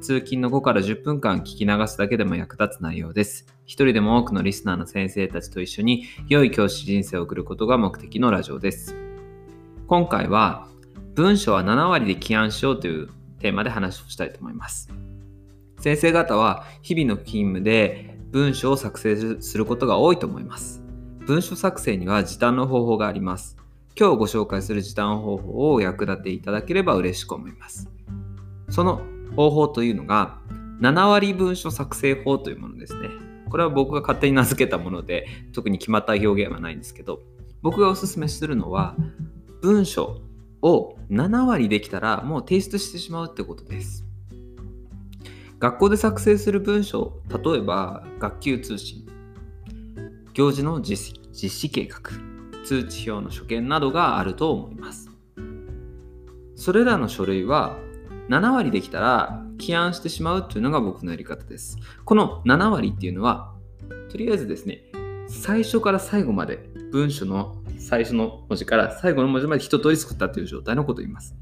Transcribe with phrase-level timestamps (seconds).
[0.00, 3.46] 通勤の5から10分間聞き流すだけでも役立つ内容です。
[3.66, 8.94] 一人でも多くのリスナーの先生たちと一緒に良い教師人生を送ることが目的のラジオです。
[9.88, 10.68] 今回は
[11.14, 13.08] 文章は7割で起案しようという
[13.40, 14.88] テーマで話をしたいと思います。
[15.80, 20.82] 先生方は日々の勤務で文章を作成することが多いと思います。
[21.26, 23.56] 文書作成には時短の方法があります。
[23.98, 27.90] 今日ご紹介する時短方法を役立ていただければ嬉しく思います。
[28.70, 29.02] その
[29.36, 30.38] 方法というのが
[30.80, 33.08] 7割文書作成法というものですね。
[33.48, 37.22] これは僕が勝手に名付けたもので特に決まった表現はないんですけど
[37.62, 38.94] 僕がおすすめするのは
[39.62, 40.20] 文章
[40.60, 44.04] を7割できたらもう提出してしまうってことです。
[45.58, 49.08] 学校で作成する文章例えば学級通信
[50.32, 51.98] 行事の実施実施計画
[52.64, 55.10] 通知表の所見などがあると思います。
[56.54, 57.78] それらの書類は
[58.28, 61.78] 7割できたら起案してしまうというのが僕のやり方です。
[62.04, 63.54] この7割っていうのは、
[64.10, 64.82] とりあえずですね、
[65.28, 66.58] 最初から最後まで
[66.92, 71.36] 文章の最初の文字から最後の文字まで一通り作ったという状態のことを言います。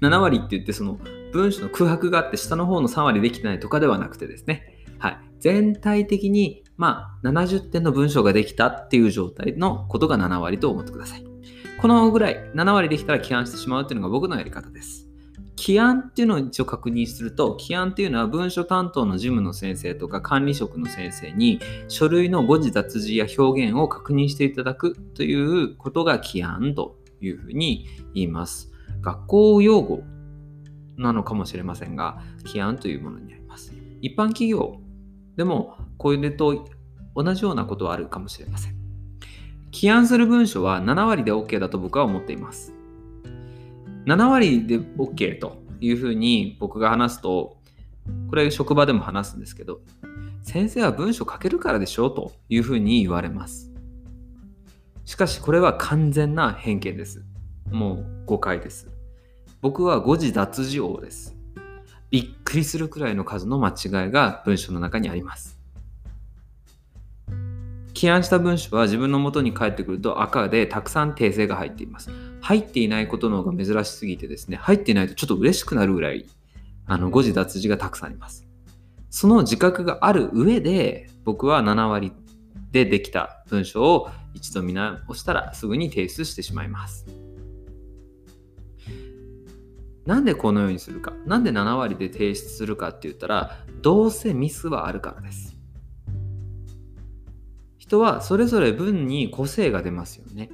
[0.00, 0.98] 7割って言ってその
[1.32, 11.24] 文章の空白があって下の方の3割できてないとかではなくてですね、はい、全体的にまあ70点の文章ができたっていう状態のことが7割と思ってください。
[11.80, 15.05] このぐらい7割できたら起案してしまうっていうのが僕のやり方です。
[15.66, 21.58] 起案っていうのを一応確認すると、起案っていうのは文書担当の事務の先生とか管理職の先生に
[21.88, 28.70] 書類の誤字脱字や表現を確認していただくということが起案というふうに言います。
[29.00, 30.04] 学校用語
[30.96, 33.72] なのかもしれませんが、起案というものになります。
[34.02, 34.80] 一般企業
[35.34, 36.68] でもこれと
[37.16, 38.76] 同じようなことはあるかもしれません。
[39.72, 42.72] 起案する文書は7割で OK だと僕は思っています。
[44.06, 47.56] 7割で OK というふうに僕が話すと、
[48.28, 49.80] これ職場でも話すんですけど、
[50.42, 53.72] 先生は文章書けるからでしょうというふうに言われます。
[55.04, 57.24] しかしこれは完全な偏見です。
[57.70, 58.88] もう誤解です。
[59.60, 61.36] 僕は誤字脱字王です。
[62.10, 65.58] びっくりするくらいの数の間違いが文章の中にあります。
[67.94, 72.10] 起案した文章は自分の元に返ってくると赤でたくさん訂正が入っています。
[72.46, 76.26] 入っていないことの方が珍しすぎてですね、入っていないとちょっと嬉しくなるぐらい、
[76.86, 78.46] あの、誤字脱字がたくさんあります。
[79.10, 82.12] その自覚がある上で、僕は7割
[82.70, 87.04] でできた文章を一度見直したらすぐに提出してしまいます。
[90.04, 91.14] なんでこのようにするか？
[91.26, 95.56] なんで7割で提出するかって言ったら、どうせミスはあるからです。
[97.76, 100.48] 人はそれぞれ文に個性が出ますよね。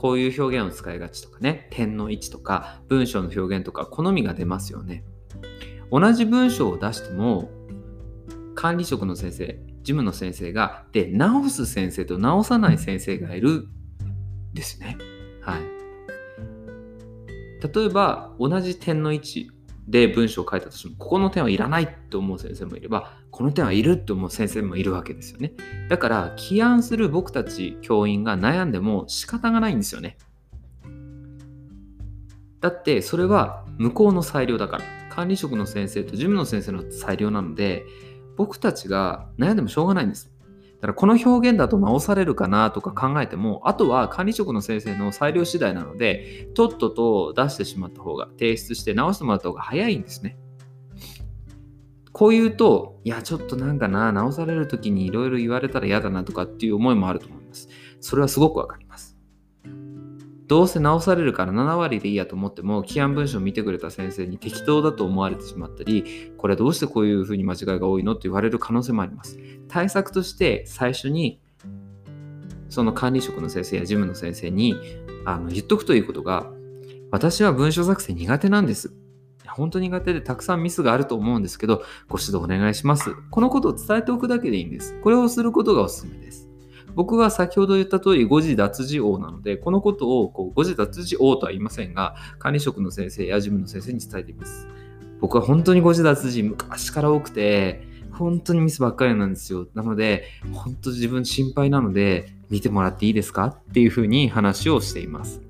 [0.00, 5.04] こういう表現を使いがちとかね、点の位置とか文章の表現とか好みが出ますよね。
[5.90, 7.50] 同じ文章を出しても
[8.54, 9.46] 管理職の先生、
[9.82, 13.68] 事務の先生が、で、直す先生と直さない先生がいるん
[14.54, 14.96] ですね。
[15.42, 15.60] はい。
[17.74, 19.50] 例えば、同じ点の位置
[19.90, 25.52] で文章を書いたとしても、ここの点はいらないと思う先生もいれば、この点はいると思う先生もいるわけですよね。
[25.88, 30.16] だから、起案する僕たち教員が悩んでも仕方がないんですよね。
[32.60, 34.84] だって、それは向こうの裁量だから。
[35.10, 37.84] 管理職の先生と事務の先生の裁量なので、
[38.36, 40.30] 僕たちが悩んでもしょうがないんです。
[40.80, 50.38] だからこの表現だと直されるかなとか考えても、あとは管理職の先生の裁量次第なので、とっとと出してしまった方が、提出して直してもらった方が早いんですね。
[52.12, 57.68] こう言うと、いや、ちょっとなんかな、直される時にいろいろ言われたら嫌だなとかっていう思いもあると思います。
[58.00, 59.09] それはすごくわかります。
[60.50, 69.38] どうせ直されるから7割でいいやと思っても、起案文章を見てくれた先生に適当だと思われてしまったり、これどうしてこういうふうに間違いが多いのって言われる可能性もあります。
[69.68, 71.40] 対策として最初に
[72.68, 74.74] その管理職の先生や事務の先生に
[75.24, 76.50] あの言っとくということが、
[77.12, 78.92] 私は文章作成苦手なんです。
[79.46, 83.14] 本当苦手でたくさんミスがあると思うんですけど、ご指導お願いします。
[83.30, 85.00] このことを伝えておくだけでいいんです。
[85.00, 86.49] これをすることがおすすめです。
[86.94, 94.68] 僕は先ほど言った通り誤字脱字王なので、このことをこう誤字脱字王とは言いませんが、管理職の先生や事務の先生に伝えています。
[95.20, 99.66] 僕は本当に誤字脱字昔から多くて、本当にミスばっかりなんですよ。
[99.74, 103.46] なので、本当自分心配なので、見てもらっていいですか？
[103.46, 105.40] っていうふうに話をしています。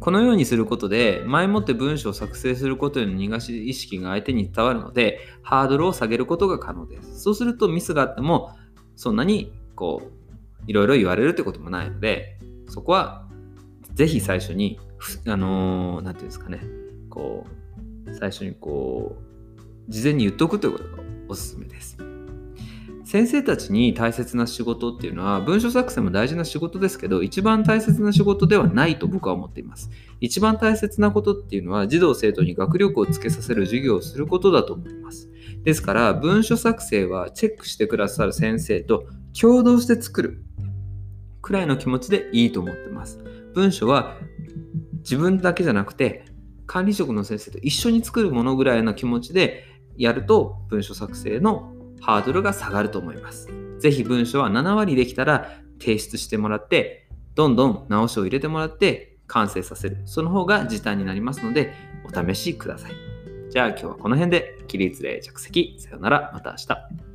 [0.00, 7.20] このようにすることで、前もって文章を作成することへの逃がし意識が相手に伝わるので、ハードルを下げることが可能です。
[7.20, 8.52] そうするとミスがあっても、
[8.98, 12.36] そんなにこう、いろいろ言われるってこともないので、
[12.68, 13.28] そこは
[13.94, 14.80] ぜひ最初に、
[15.24, 16.60] あのー、なんていうんですかね、
[17.08, 17.46] こ
[18.06, 21.96] う、最初にこう、事前に言っとくということがおすすめです。
[23.04, 29.90] 先生たちに大切な仕事っていうのは文章作成も大事な仕事ですけど一番大切な仕事ではないと僕は思っています。
[30.20, 35.27] 一番大切なことっていうのは児童生徒に学力をつけさせる授業をすることだと思います。
[35.64, 39.06] ですから文書作成はチェックしてくださる先生と
[39.38, 40.42] 共同して作る
[41.42, 43.18] くらいの気持ちでいいと思ってます
[43.54, 44.16] 文書は
[44.98, 46.24] 自分だけじゃなくて
[46.66, 49.64] 管理職の先生と一緒に作るものぐらいの気持ちで
[49.96, 53.48] やると文書作成のハードルが下がると思います。
[53.80, 55.50] ぜひ文章は7割できたら
[55.80, 60.02] 提出してもらって、どんどん直しを入れてもらって完成させる。
[60.04, 61.72] その方が時短になりますので、
[62.04, 63.07] お試しください。
[63.50, 65.74] じゃあ今日はこの辺で起立礼着席。
[65.78, 67.07] さよなら、また明日。